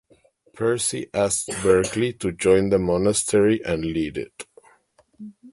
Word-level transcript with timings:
Percy 0.55 1.11
asked 1.13 1.51
Berkeley 1.61 2.11
to 2.11 2.31
join 2.31 2.69
the 2.69 2.79
monastery 2.79 3.63
and 3.63 3.85
lead 3.85 4.17
it. 4.17 4.47